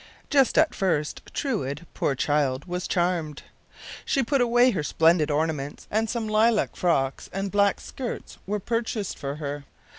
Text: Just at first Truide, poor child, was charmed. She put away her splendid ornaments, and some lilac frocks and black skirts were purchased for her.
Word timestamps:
Just 0.31 0.57
at 0.57 0.73
first 0.73 1.21
Truide, 1.31 1.85
poor 1.93 2.15
child, 2.15 2.65
was 2.65 2.87
charmed. 2.87 3.43
She 4.03 4.23
put 4.23 4.41
away 4.41 4.71
her 4.71 4.81
splendid 4.81 5.29
ornaments, 5.29 5.85
and 5.91 6.09
some 6.09 6.27
lilac 6.27 6.75
frocks 6.75 7.29
and 7.31 7.51
black 7.51 7.79
skirts 7.79 8.39
were 8.47 8.59
purchased 8.59 9.19
for 9.19 9.35
her. 9.35 9.63